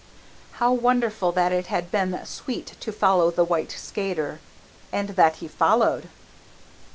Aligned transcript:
How 0.53 0.71
wonderful 0.73 1.31
that 1.33 1.51
it 1.51 1.67
had 1.67 1.91
been 1.91 2.19
sweet 2.25 2.73
to 2.79 2.91
follow 2.91 3.29
the 3.29 3.43
white 3.43 3.71
skater, 3.73 4.39
and 4.91 5.09
that 5.09 5.35
he 5.35 5.47
followed! 5.47 6.09